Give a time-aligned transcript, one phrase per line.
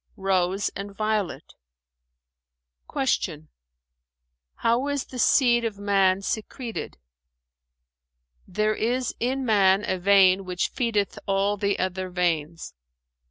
[0.17, 1.53] "Rose and Violet."
[2.91, 3.47] Q
[4.55, 6.97] "How is the seed of man secreted?"
[8.47, 12.73] "There is in man a vein which feedeth all the other veins.